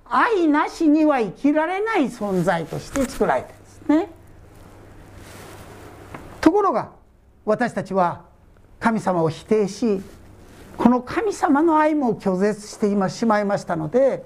[0.05, 4.09] 愛なしには生きられない存在として作られてるんですね。
[6.39, 6.91] ところが
[7.43, 8.23] 私たちは
[8.79, 10.01] 神様を否定し
[10.77, 14.25] この神様の愛も拒絶してしまいましたので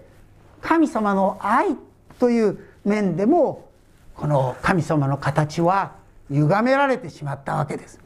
[0.62, 1.76] 神様の愛
[2.20, 3.70] という面でも
[4.16, 5.96] この神様の形は
[6.30, 8.00] 歪められてしまったわけです。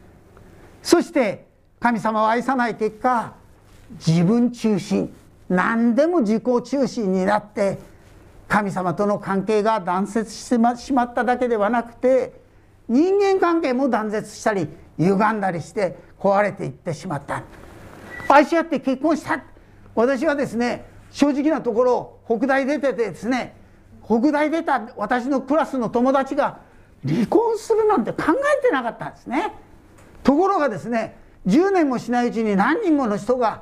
[0.81, 1.47] そして
[1.79, 3.33] 神様を愛さない結果
[4.05, 5.13] 自分中心
[5.49, 7.77] 何でも自己中心になって
[8.47, 12.33] 神様との関係が断絶してしまっただけではなくて
[12.87, 17.43] 人間関係も断絶したり歪んだりして壊れていってしまった。
[18.27, 19.43] 愛し合って結婚した
[19.95, 23.55] 私はですね正直なところ北大出ててですね
[24.05, 26.59] 北大出た私のクラスの友達が
[27.05, 29.53] 離婚するなんて考えてなかったんですね。
[30.23, 33.61] ところがですね10年もしないうちに何人もの人が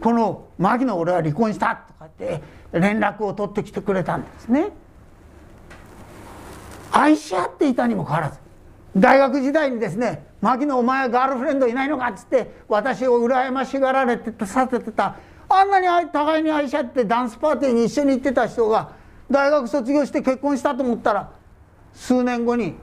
[0.00, 2.42] この「牧野俺は離婚した」とかって
[2.72, 4.70] 連絡を取ってきてくれたんですね。
[6.92, 8.38] 愛し合っていたにもかかわらず
[8.96, 15.16] 大学時代にですね「牧野お前はガールフレンドいないのか」っつって私を羨ましがられてさせてた。
[15.48, 18.90] あんなに互いに愛し合ってダンスパーティーに一緒に行ってた人が
[19.30, 21.30] 大学卒業して結婚したと思ったら
[21.94, 22.74] 数年後に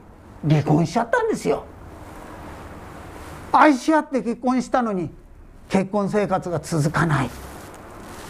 [0.48, 1.64] 離婚しちゃったんですよ。
[3.52, 5.10] 愛し合って結婚したのに
[5.68, 7.30] 結婚生活が続かない。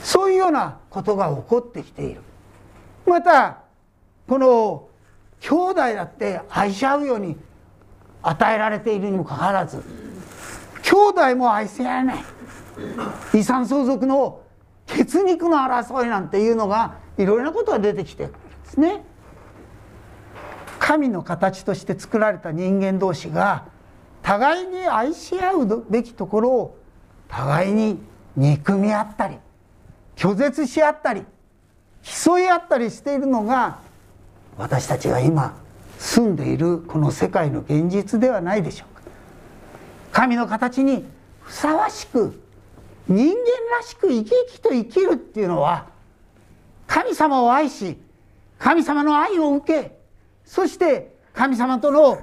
[0.03, 2.23] そういうようなことが起こってきている。
[3.07, 3.59] また
[4.29, 4.88] この
[5.40, 7.37] 兄弟だって愛し合うように
[8.24, 9.82] 与えられているにもかかわらず
[10.82, 12.24] 兄弟も愛せ合えない
[13.34, 14.40] 遺産相続の
[14.87, 19.04] 血肉の争いなんていうのがいろいろなことが出てきてるんですね。
[20.78, 23.64] 神の形として作られた人間同士が
[24.22, 26.78] 互いに愛し合うべきところを
[27.28, 27.98] 互いに
[28.37, 29.38] 憎み合ったり
[30.16, 31.24] 拒絶し合ったり
[32.02, 33.78] 競い合ったりしているのが
[34.58, 35.56] 私たちが今
[35.98, 39.02] 住んでいるこの世界の現実ではないでしょうか
[40.12, 41.04] 神の形に
[41.42, 42.40] ふさわしく
[43.09, 43.35] 人間
[43.76, 45.87] らしく生き生きと生きるっていうのは
[46.87, 47.98] 神様を愛し
[48.59, 49.98] 神様の愛を受け
[50.44, 52.20] そして神様との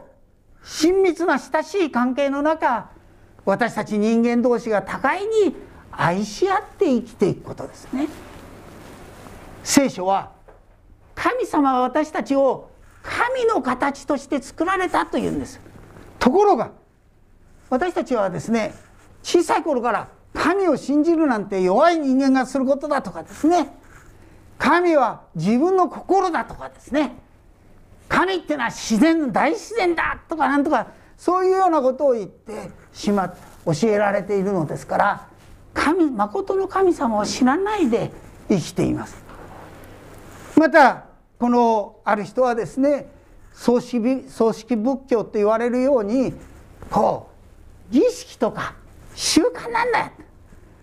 [0.64, 2.90] 親密な親しい関係の中
[3.46, 5.56] 私たち人間同士が互いに
[5.92, 8.08] 愛し合って生きていくことですね。
[9.64, 10.32] 聖書は
[11.16, 12.71] 神様は私たちを
[13.04, 15.60] 神の形として作られたというんです。
[16.20, 16.72] ところが
[17.70, 18.74] 私たちはですね
[19.24, 23.74] 小さい頃から神を信じるなんて弱い人間がすることだとかですね
[24.58, 27.18] 神は自分の心だとかですね
[28.08, 30.88] 神ってのは自然大自然だとかなんとか
[31.18, 33.36] そういうようなことを言ってしま
[33.66, 35.28] 教えられているのですから
[35.74, 38.12] 神誠の神様を知らないで
[38.50, 39.24] 生きています。
[40.58, 41.06] また
[41.42, 43.08] このある人はですね
[43.52, 46.36] 葬式葬式仏教と言われるように
[46.92, 47.32] こ
[47.90, 48.76] う儀式とか
[49.16, 50.12] 習慣なんだよ。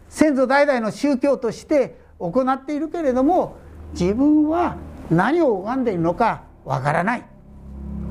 [0.09, 3.57] 先祖代々の宗教として行っているけれども
[3.93, 4.75] 自分は
[5.13, 7.25] 何を拝んでいるのかわからない。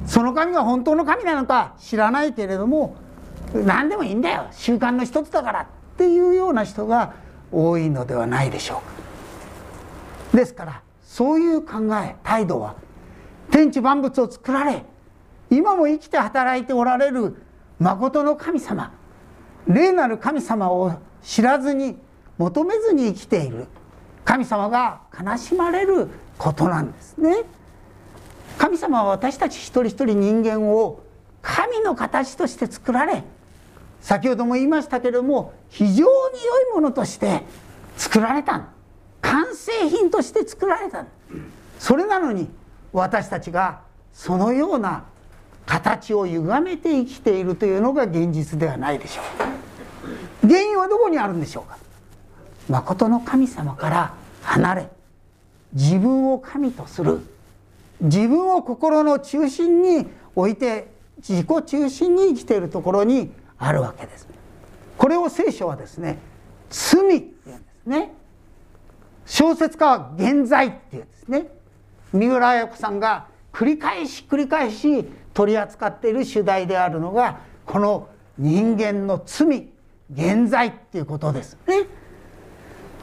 [0.05, 2.95] その神が本当の神なのか知らないけれども
[3.53, 4.47] 何でもいいんだよ。
[4.51, 5.65] 習慣の一つだからっ
[5.97, 7.13] ていうような人が
[7.51, 8.81] 多いのではないでしょ
[10.31, 10.37] うか。
[10.37, 10.86] ですから
[11.17, 12.75] そういう考え態度は
[13.49, 14.83] 天地万物を作られ
[15.49, 17.41] 今も生きて働いておられる
[17.79, 18.93] 誠の神様
[19.65, 21.97] 霊なる神様を知らずに
[22.37, 23.65] 求めずに生きている
[24.25, 27.45] 神様が悲しまれることなんですね。
[28.59, 31.01] 神様は私たち一人一人人間を
[31.41, 33.23] 神の形として作られ
[34.01, 37.41] 先ほども言いましたけれども非常に良いものとして
[37.95, 38.76] 作られた
[39.21, 41.05] 完成品として作られた
[41.79, 42.49] それなのに
[42.93, 43.81] 私たちが
[44.13, 45.03] そのような
[45.65, 49.21] 形を歪めて生きているというのが現実ではないでしょ
[50.43, 51.77] う原因はどこにあるんでしょうか
[52.69, 54.89] 誠の神様から離れ
[55.73, 57.19] 自分を神とする
[58.01, 64.27] 自分を心の中心に置いて自己中心に生きているところにあるわけです。
[64.97, 66.19] これを聖書はですね
[66.69, 68.13] 罪っていうんですね。
[69.27, 71.47] 小説家は現在っていうですね。
[72.13, 79.67] 三浦綾子さんが繰り返し繰り返し取り扱っている主題であるのがこの人間の罪
[80.11, 81.83] 現在っていうことですね。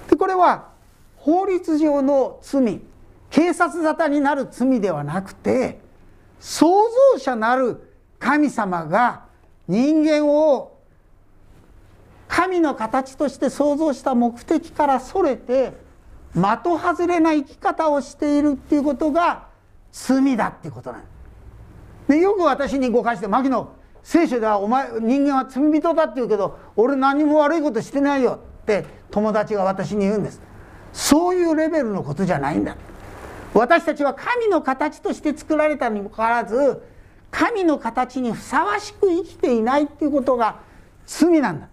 [0.08, 0.70] でこれは
[1.18, 2.80] 法律上の罪
[3.30, 5.78] 警察沙汰になる罪ではなくて
[6.40, 6.66] 創
[7.12, 9.24] 造者なる神様が
[9.68, 10.78] 人間を
[12.28, 15.83] 神の形として創造した目的からそれて
[16.34, 19.46] 的外れな生き方をしているっていうことが
[19.92, 21.02] 罪だっていうことなん
[22.08, 22.18] で。
[22.18, 23.68] よく私に誤解して「牧野
[24.02, 30.40] 聖書ではお前人間は罪人だ」って言うけど俺何も悪いことしてないよって友達が私に言うんです。
[30.92, 32.76] そういうレベルのことじゃないんだ。
[33.54, 36.82] 私たちは神の形として作られたにもかかわらず
[37.30, 40.56] 神の形にふさわしく生きていないっていうことが
[41.06, 41.68] 罪なんだ。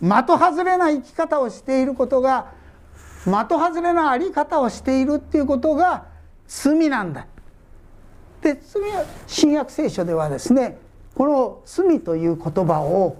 [0.00, 2.46] 的外れな生き方をしていることが
[3.24, 6.06] 的外れなあり方をしているっていうことが
[6.46, 7.26] 罪なんだ。
[8.42, 10.78] で罪は新約聖書ではですね
[11.14, 13.16] この罪という言葉を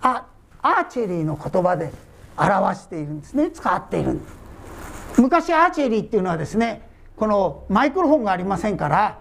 [0.00, 1.92] アーチェリーの言葉で
[2.36, 4.20] 表しているんですね使っている
[5.18, 9.20] 昔アーチェリーっていうのはですねこのマイクロフォンがありませんから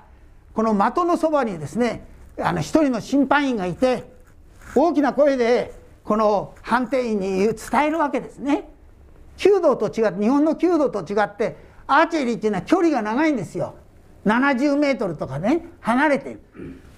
[0.53, 2.05] この的のそばにですね
[2.39, 4.11] あの一人の審判員がいて
[4.75, 7.55] 大きな声でこの判定員に伝
[7.87, 8.70] えるわけですね。
[9.37, 13.75] 弓道と違って日本の弓道と違ってアーチェリーっていうのは距離が長いんですよ。
[14.25, 16.41] 70メートルとかね離れている。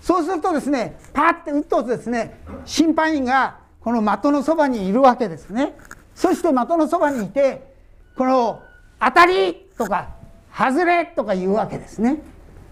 [0.02, 5.76] そうするとですねパッて打つとですね審判員がこの的のそばにいるわけですね。
[6.14, 7.74] そして的のそばにいて
[8.18, 8.62] この
[9.00, 10.10] 「当たり!」とか
[10.54, 12.22] 「外れ!」とか言うわけですね。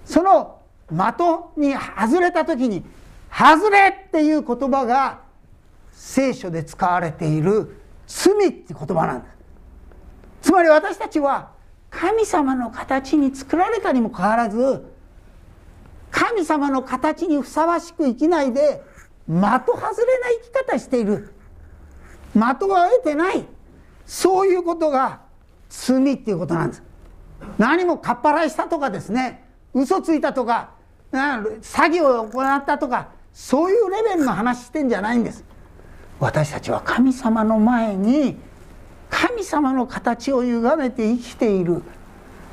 [0.06, 0.96] その的
[1.58, 2.84] に外れた時に
[3.32, 5.20] 「外れ!」っていう言葉が
[5.92, 9.41] 聖書で使われている罪って言葉なんです。
[10.42, 11.52] つまり私たちは
[11.90, 14.86] 神様の形に作られたにもかかわらず
[16.10, 18.84] 神様の形にふさわしく生きないで
[19.28, 21.34] 的外れな生き方している。
[22.34, 23.46] 的を得てない。
[24.06, 25.22] そういうことが
[25.70, 26.84] 罪っていうことなんです。
[27.58, 29.46] 何もかっぱらいしたとかですね。
[29.74, 30.72] 嘘ついたとか
[31.12, 35.46] 詐欺を行ったとかそういうレベルの話してんじゃないんです。
[36.20, 38.38] 私たちは神様の前に
[39.12, 41.84] 神様の形を歪めて生きている。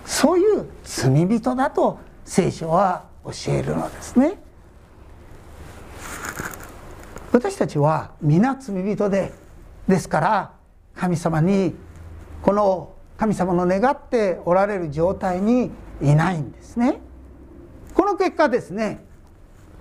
[0.04, 4.38] そういう罪人だと聖書は教えるのですね。
[7.32, 9.32] 私たちは皆罪人で
[9.86, 10.52] ですから
[10.94, 11.74] 神様に
[12.42, 17.00] この神様の願っておられる状態にいないんですね。
[17.94, 19.04] この結果ですね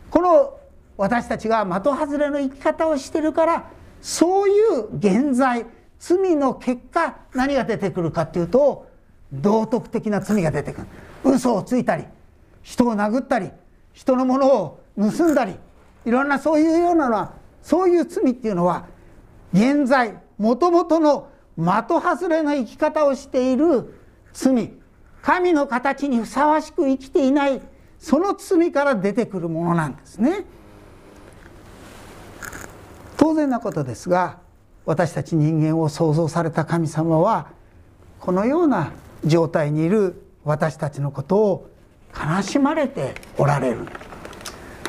[0.09, 0.59] この
[0.97, 3.69] 私たちが的外れの生き方をしてるから
[4.01, 5.65] そういう現在
[5.99, 8.87] 罪の結果何が出てくるかっていうと
[9.31, 10.87] 道徳的な罪が出てくる
[11.35, 12.05] 嘘をついたり
[12.61, 13.51] 人を殴ったり
[13.93, 15.55] 人のものを盗んだり
[16.05, 18.85] いろんなそういうようなのはそういう罪っていうのは
[19.53, 23.93] 現在もともとの的外れな生き方をしている
[24.33, 24.73] 罪
[25.21, 27.61] 神の形にふさわしく生きていない
[27.99, 30.45] その罪から出てくるものなんですね。
[33.17, 34.39] 当然なことですが
[34.87, 37.49] 私たち人間を創造された神様は
[38.21, 38.93] このような
[39.25, 41.69] 状態にいる私たちのことを
[42.15, 43.79] 悲しまれておられる。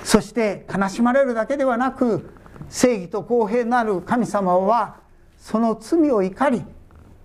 [0.05, 2.31] そして悲しまれるだけではなく
[2.69, 5.01] 正義と公平なる神様は
[5.37, 6.63] その罪を怒り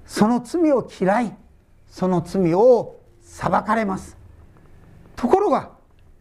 [0.07, 1.37] その罪を嫌い
[1.87, 4.17] その罪を裁かれます。
[5.15, 5.69] ところが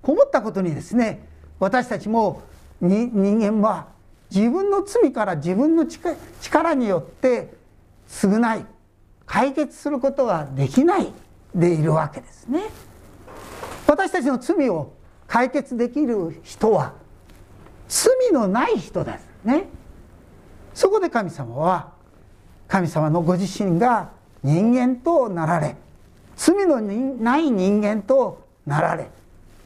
[0.02, 1.26] 困ったことにですね
[1.58, 2.42] 私たちも
[2.82, 3.10] 人
[3.40, 3.91] 間は
[4.34, 7.52] 自分の罪から自分の力によって
[8.08, 8.64] 償い
[9.26, 11.12] 解決することができない
[11.54, 12.62] でいるわけですね。
[13.86, 14.94] 私たちの罪を
[15.26, 16.94] 解決できる人は
[17.88, 19.66] 罪のない人ですね。
[20.72, 21.92] そこで神様は
[22.68, 25.76] 神様のご自身が人間となられ
[26.36, 29.10] 罪のない人間となられ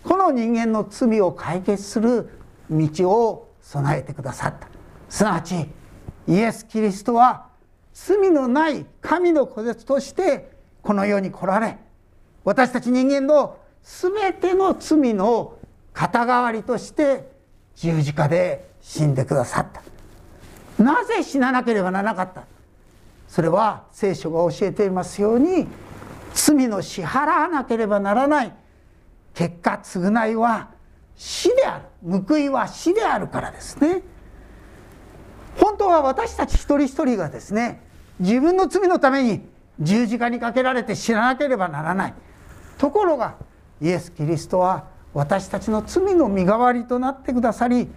[0.02, 2.30] この人間の罪を解決する
[2.68, 4.68] 道を備えてくださった。
[5.08, 5.68] すなわち
[6.28, 7.46] イエス・キリストは
[7.92, 10.52] 罪のない神の子として
[10.82, 11.76] この世に来られ
[12.44, 15.54] 私たち人間の全ての罪の
[15.92, 17.28] 肩代わりとして
[17.74, 19.82] 十字架で死んでくださった。
[20.82, 22.44] なぜ死ななければならなかった？
[23.26, 25.66] それは聖書が教えていますように
[26.34, 28.52] 罪の支払わなければならない。
[29.34, 30.70] 結果償いは
[31.16, 32.22] 死である。
[32.22, 34.02] 報いは死であるからですね。
[35.58, 37.80] 本当は私たち一人一人がですね
[38.20, 39.40] 自分の罪のために
[39.80, 42.14] 十字架にかけられて死ななければならない。
[42.78, 43.36] ところが
[43.80, 47.88] イエス・キリストは私たちの罪の身代わりとなってくださり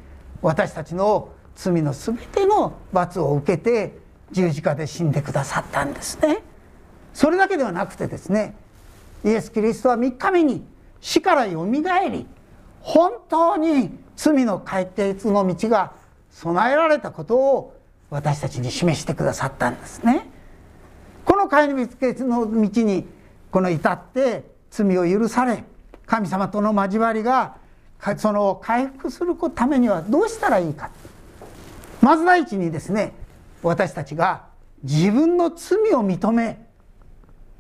[0.41, 3.97] 私たちの罪の全ての罰を受けて
[4.31, 6.41] 十字架で死んでくださったんですね。
[7.13, 8.55] それだけではなくてですね
[9.25, 10.63] イエス・キリストは3日目に
[11.01, 12.25] 死からよみがえり
[12.81, 15.93] 本当に罪の解決の道が
[16.31, 20.29] 備えられたことを私たちに示してくださったんですね。
[21.25, 23.05] この解決の道に
[23.51, 25.63] この至って罪を許され
[26.05, 27.57] 神様との交わりが
[28.17, 30.89] その回復するためにはどうしたらいいか
[32.01, 33.13] まず第一にですね
[33.61, 34.47] 私たちが
[34.83, 36.65] 自分の罪を認め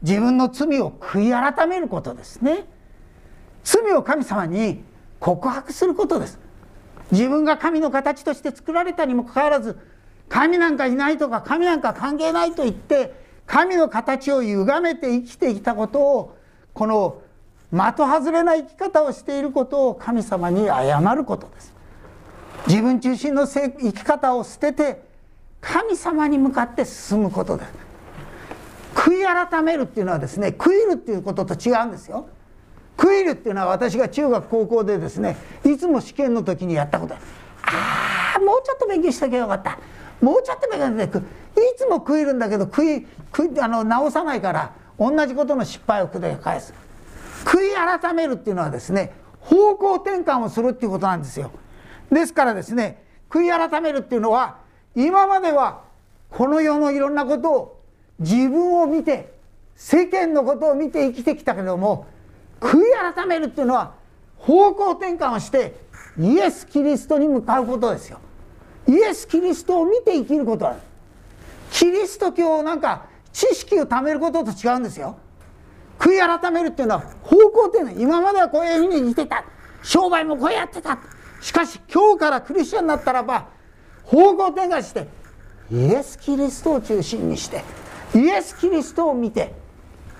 [0.01, 2.65] 自分の罪を悔い改めることですね
[3.63, 4.81] 罪を神様に
[5.19, 6.39] 告白することです。
[7.11, 9.77] 自分が神の形として作られたにもかかわらず
[10.29, 13.13] 神なんかいないとか神なんか関係ないと言って
[13.47, 16.37] 神の形を歪めて生きてきたことを
[16.73, 17.21] この
[17.71, 21.73] 的外れな生き方をしていることを神様に謝ることです。
[22.67, 25.01] 自分中心の生き方を捨てて
[25.61, 27.71] 神様に向かって進むことです。
[28.93, 32.27] 悔い改めるっていうのはですね悔いるっていうことと違うんですよ。
[32.99, 37.15] 悔いるっていうのは私が中学高校でですねいつも試験の時にやったこと。
[37.15, 39.79] ああもうちょっと勉強しときゃよかった。
[40.21, 41.21] もうちょっと勉強してい
[41.77, 46.73] つも悔いるんだけど悔い悔いあの直さないから同じことの失敗を繰り返す。
[47.45, 51.51] 悔い改めるっていうのはですね方向転換をするっていうことなんですよ。
[52.11, 54.57] ですからですね悔い改めるっていうのは
[54.95, 55.83] 今までは
[56.29, 57.81] この世のいろんなことを
[58.19, 59.33] 自分を見て
[59.75, 62.07] 世間のことを見て生きてきたけども
[62.59, 62.81] 悔い
[63.15, 63.93] 改めるっていうのは
[64.37, 65.75] 方向転換をして
[66.17, 68.19] イエス・キリストに向かうことですよ。
[68.87, 70.79] イエス・キリストを見て生きることなん
[71.71, 75.17] キリスト教なんか知識を貯めることと違うんですよ。
[75.99, 79.43] 悔い改めるっていうのは方向っていうのは今まではこういうふうに生きてた。
[79.83, 80.99] 商売もこうやってた。
[81.41, 83.47] しかし今日からクリスチャンになったらば
[84.03, 85.07] 方向転換して
[85.71, 87.63] イエス・キリストを中心にして
[88.13, 89.53] イエス・キリストを見て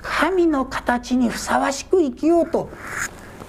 [0.01, 2.69] 神の形にふさわしく生きようと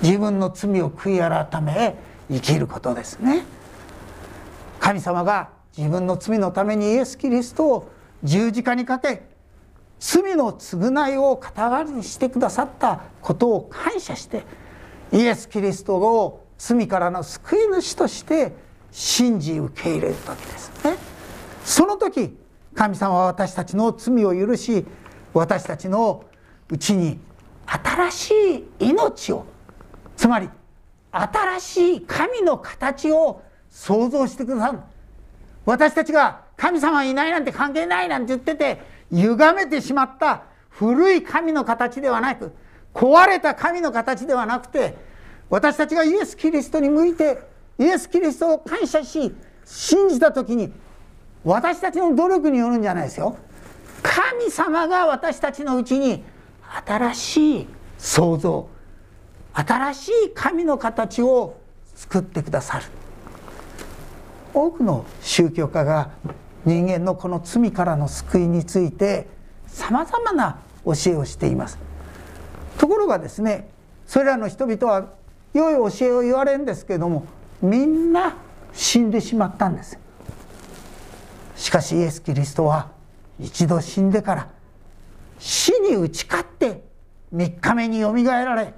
[0.02, 1.96] 自分の罪を悔い改め
[2.30, 3.44] 生きることですね。
[4.78, 7.90] 神様が自分の罪のためにイエス・キリストを
[8.22, 9.22] 十字架にかけ
[9.98, 14.44] 罪の償いを肩代わりにしてくださったことを感謝して
[15.12, 18.52] イエス・キリストを罪からの救い主として
[18.90, 20.96] 信じ受け入れる時ですね。
[21.64, 22.36] その時
[22.74, 24.86] 神様は私たちの罪を許し
[25.34, 26.24] 私たちの
[26.70, 27.18] うちに
[27.66, 28.34] 新し
[28.80, 29.44] い命を
[30.16, 30.48] つまり
[31.10, 34.78] 新しい神の形を想像してくださる。
[35.64, 42.52] 私たちが神様いないなんて関係ないなんて言ってて歪めてしまった古い神の形ではなく
[42.94, 44.96] 壊れた神の形ではなくて
[45.48, 47.42] 私たちがイエス・キリストに向いて
[47.78, 50.72] イエス・キリストを感謝し信じた時に
[51.44, 53.36] 私たちの努力によるんじゃないですよ。
[54.02, 56.24] 神様が私たちのうちに
[56.86, 57.66] 新しい
[57.98, 58.68] 創造
[59.52, 61.56] 新しい神の形を
[61.94, 62.86] 作ってくださる。
[64.54, 66.10] 多くの宗教家が
[66.64, 69.26] 人間のこの罪からの救いについて
[69.66, 71.78] さまざまな教えをしています。
[72.78, 73.68] ところがですね
[74.06, 75.08] それらの人々は
[75.52, 77.26] 良い教えを言われるんですけれども
[77.60, 78.36] みんな
[78.72, 79.98] 死んでしまったんです。
[81.56, 82.88] しかしイエス・キリストは
[83.38, 84.48] 一度死んでから
[85.40, 86.84] 死に打ち勝って
[87.34, 88.74] 3日目によみがえられ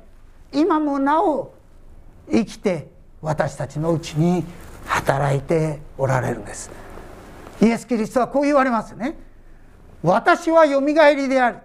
[0.53, 1.53] 今もなお
[2.31, 2.89] 生きて
[3.21, 4.45] 私たちのうちに
[4.87, 6.71] 働いておられるんです。
[7.61, 9.17] イエス・キリストはこう言われますね。
[10.03, 11.59] 私はよみがえりである。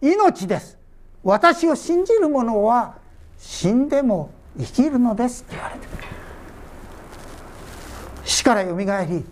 [0.00, 0.78] 命です。
[1.24, 2.96] 私を信じる者は
[3.38, 5.86] 死んでも生きるのですって言われて
[8.24, 9.24] 死からよみがえり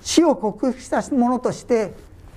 [0.00, 1.94] 死を克服したものとして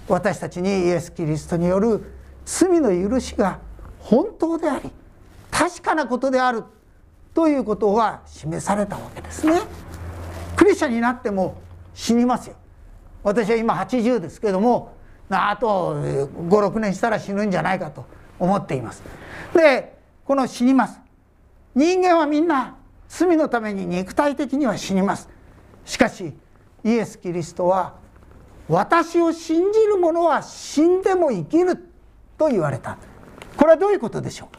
[0.07, 2.03] 私たちにイエス・キリストによる
[2.45, 3.59] 罪の許しが
[3.99, 4.91] 本当であり
[5.49, 6.63] 確かなことである
[7.33, 9.59] ということが示されたわけですね。
[10.55, 11.55] クリスチャンになっても
[11.93, 12.55] 死にますよ。
[13.23, 14.93] 私は今80ですけども
[15.29, 18.05] あと56年したら死ぬんじゃないかと
[18.39, 19.01] 思っています。
[19.53, 20.99] でこの死にます。
[21.73, 22.75] 人間はみんな
[23.09, 25.29] 罪のために肉体的には死にます。
[25.83, 26.33] しかし
[26.83, 27.95] イエス・キリストは
[28.67, 31.77] 私を信じる者は死んでも生きる
[32.37, 32.97] と言われた。
[33.55, 34.49] これはどういうことでしょ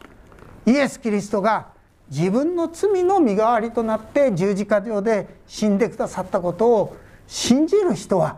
[0.65, 0.71] う？
[0.71, 1.67] イエス・キリストが
[2.09, 6.97] 自分の罪の身代わりとなって十字架上で死んでくださったことを
[7.27, 8.37] 信じる人は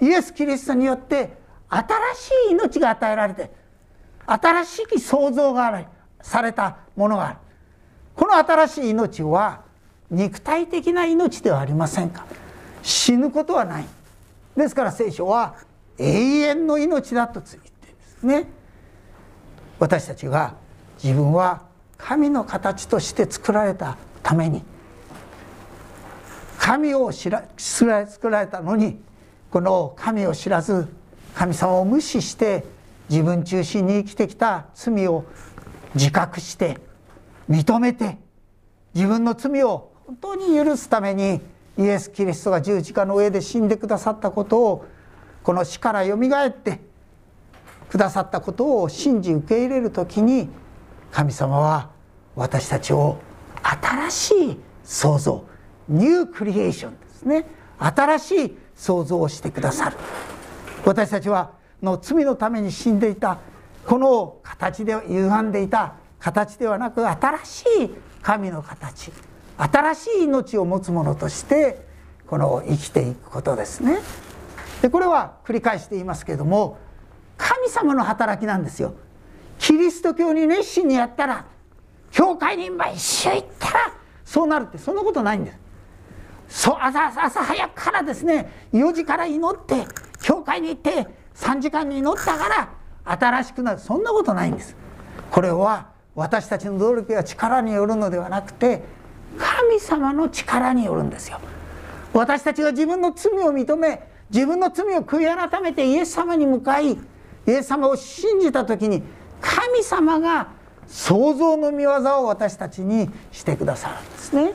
[0.00, 1.36] イエス・キリストによって
[1.68, 3.50] 新しい命が与えられて
[4.26, 5.86] 新しい創造が
[6.20, 7.38] されたものがある。
[8.16, 9.62] この新しい命は
[10.10, 12.26] 肉体的な命ではありませんか？
[12.82, 13.86] 死ぬことはない。
[14.56, 15.56] ですから聖書は
[15.98, 18.48] 永遠の命だと言ってるんですね。
[19.78, 20.54] 私たちが
[21.02, 21.62] 自分は
[21.98, 24.62] 神の形として作られたために
[26.58, 28.98] 神を知ら作られたのに
[29.50, 30.88] この神を知らず
[31.34, 32.64] 神様を無視して
[33.08, 35.24] 自分中心に生きてきた罪を
[35.94, 36.78] 自覚して
[37.48, 38.18] 認めて
[38.94, 41.40] 自分の罪を本当に許すために
[41.78, 44.86] イエス・キリストが十字架の上で死んでくださったことを
[45.42, 46.80] この死からよみがえって
[47.88, 50.48] くださったことを信じ受け入れる時に
[51.12, 51.90] 神様は
[52.34, 53.18] 私たちを
[53.62, 55.44] 新しい創造
[55.88, 57.46] ニュークリエーションですね
[57.78, 59.96] 新しい創造をしてくださる。
[60.84, 61.52] 私たちは
[61.82, 63.38] の罪のために死んでいた
[63.86, 67.90] この形で歪んでいた形ではなく新しい
[68.22, 69.12] 神の形。
[69.58, 71.84] 新しい命を持つ者として
[72.26, 73.98] この生きていくことですね。
[74.82, 76.78] でこれは繰り返して言いますけれども
[77.38, 78.94] 神様の働きなんですよ。
[79.58, 81.46] キリスト教に熱心にやったら
[82.10, 83.92] 教会に毎週行ったら
[84.24, 85.58] そうなるってそんなことないんです。
[86.48, 89.84] そう朝朝早くからですね4時から祈って
[90.22, 92.68] 教会に行って3時間に祈ったから
[93.04, 93.78] 新しくなる。
[93.80, 94.76] そんなことないんです。
[95.30, 98.82] これは私たちの努力や力によるのではなくて
[99.38, 101.38] 神様の力によるんですよ。
[102.12, 106.98] 私たちが自分の罪を認め自分の罪を悔い改めてイエス様に向かいイ
[107.46, 109.02] エス様を信じた時に
[109.40, 110.48] 神様が
[110.86, 114.54] 創造の見業を私たちにしてくださるんですね。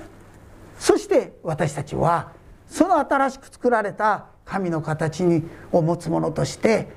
[0.79, 2.31] そして私たちは
[2.67, 6.89] その新しく作られた神の形にを持つ者として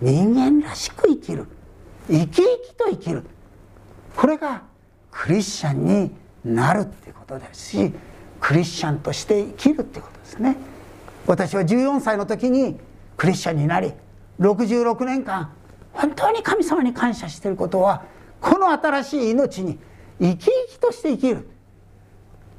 [0.00, 1.46] 人間らしく生きる。
[2.08, 3.24] 生き生きと生きる。
[4.16, 4.62] これが
[5.10, 6.10] クリスチャンに
[6.44, 7.92] なるっていうことですし
[8.40, 10.56] クリスチャンとして生きるっていうことですね。
[11.26, 12.78] 私は14歳の時に
[13.16, 13.92] クリスチャンになり
[14.40, 15.52] 66年間
[15.92, 18.04] 本当に神様に感謝していることは
[18.40, 19.78] この新しい命に
[20.18, 21.48] 生き生きとして生きる。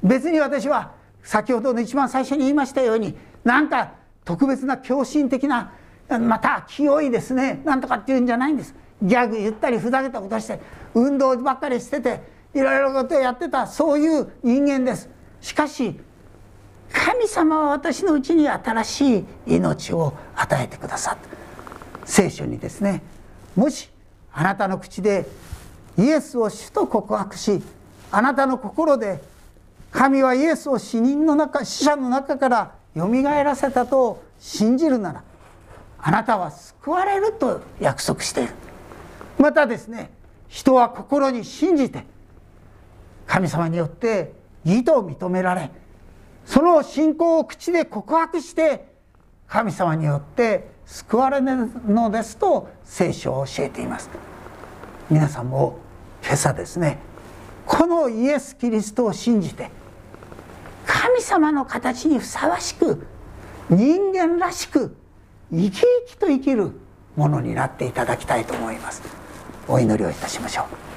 [0.02, 3.92] 別に私は先ほどの一番最初に言いましたようになんか
[4.24, 5.72] 特別な狂信的な
[6.08, 8.74] また清いですねなんとかっていうんじゃないんです。
[9.02, 10.60] ギャグ言ったりふざけたことして
[10.94, 12.20] 運動ばっかりしてて
[12.54, 15.08] いろいろことやってたそういう人間です。
[15.40, 15.98] しかし
[16.92, 22.06] 神様は私のうちに新しい命を与えてくださった。
[22.06, 23.02] 聖書にですね
[23.56, 23.88] もし
[24.32, 25.26] あなたの口で
[25.98, 27.62] イエスを主と告白し
[28.10, 29.22] あなたの心で
[29.90, 35.22] 神はイエスを死人の中死者の中からよみがえらせたと信じるなら
[35.98, 38.52] あなたは救われると約束している。
[39.38, 40.10] またですね
[40.48, 42.04] 人は心に信じて
[43.26, 44.32] 神様によって
[44.64, 45.70] 義と認められ
[46.44, 48.92] その信仰を口で告白して
[49.46, 51.44] 神様によって救われる
[51.86, 54.10] のですと聖書を教えています。
[55.10, 55.78] 皆さんも
[56.24, 56.98] 今朝ですね
[57.66, 59.70] このイエス・キリストを信じて
[60.86, 63.06] 神様の形にふさわしく
[63.68, 64.96] 人間らしく
[65.50, 66.72] 生き生きと生きる
[67.16, 69.02] ものになっていただきたいと思います。
[69.68, 70.91] お祈りをいたしましょう。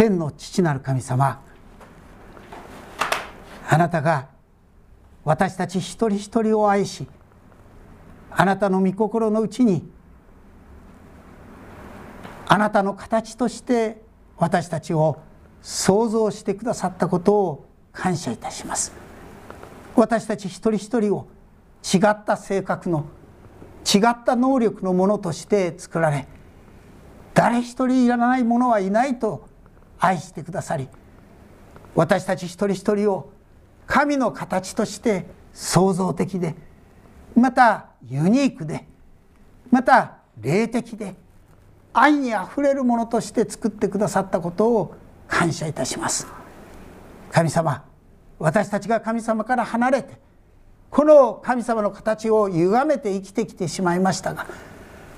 [0.00, 1.42] 天の父なる神様
[3.68, 4.28] あなたが
[5.24, 7.06] 私たち一人一人を愛し
[8.30, 9.86] あなたの御心のうちに
[12.48, 14.00] あなたの形として
[14.38, 15.20] 私たちを
[15.60, 18.92] 創造してくださったことを感謝いたします。
[19.96, 21.28] 私たち一人一人を
[21.84, 23.04] 違った性格の
[23.84, 26.26] 違った能力のものとして作られ
[27.34, 29.49] 誰一人いらないものはいないと
[30.00, 30.88] 愛してくださり
[31.94, 33.32] 私たち一人一人を
[33.86, 36.54] 神の形として創造的で
[37.36, 38.86] またユニークで
[39.70, 41.14] また霊的で
[41.92, 44.94] 愛にあふれるものとして作ってくださったことを
[45.28, 46.26] 感謝いたします。
[47.30, 47.84] 神様
[48.38, 50.14] 私たちが神様から離れて
[50.90, 54.46] この神様の形を歪めて生きてきてしまいましたが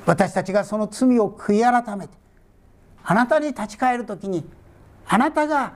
[0.05, 2.15] 私たちがその罪を悔い改めて
[3.03, 4.45] あなたに立ち返る時に
[5.07, 5.75] あなたが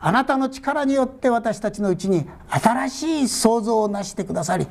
[0.00, 4.66] あなたの力によって私たちのうちに新しい創造を成してくださり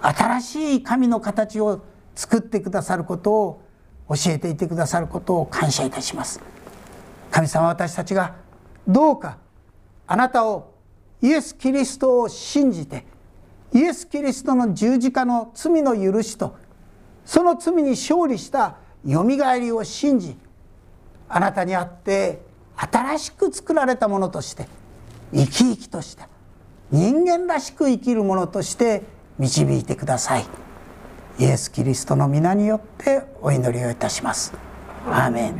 [0.00, 1.82] 新しい神の形を
[2.14, 3.62] 作ってくださることを
[4.08, 6.40] 教えていてくださることを感謝いたします。
[7.30, 8.34] 神様私たちが
[8.86, 9.38] どうか
[10.06, 10.74] あなたを
[11.22, 13.06] イエス・キリストを信じて
[13.72, 16.56] イエス・キリストの十字架の罪の許しと
[17.24, 20.36] その罪に勝利したよみがえりを信じ
[21.28, 22.42] あなたにあって
[22.76, 24.66] 新しく作られたものとして
[25.32, 26.24] 生き生きとして
[26.90, 29.02] 人間らしく生きるものとして
[29.38, 30.44] 導いてください。
[31.38, 34.52] イエス・キリストの皆によってお祈りをいたします。
[35.06, 35.54] アーメン。